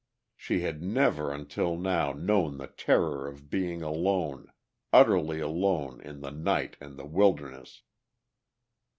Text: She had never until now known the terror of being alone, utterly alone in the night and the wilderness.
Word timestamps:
She 0.35 0.61
had 0.61 0.81
never 0.81 1.31
until 1.31 1.77
now 1.77 2.11
known 2.11 2.57
the 2.57 2.65
terror 2.65 3.27
of 3.27 3.51
being 3.51 3.83
alone, 3.83 4.51
utterly 4.91 5.39
alone 5.39 6.01
in 6.01 6.21
the 6.21 6.31
night 6.31 6.75
and 6.81 6.97
the 6.97 7.05
wilderness. 7.05 7.83